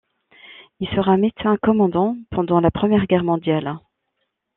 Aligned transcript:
Il 0.79 0.87
sera 0.87 1.15
médecin-commandant 1.15 2.17
pendant 2.31 2.59
la 2.59 2.71
première 2.71 3.05
guerre 3.05 3.23
mondiale. 3.23 3.77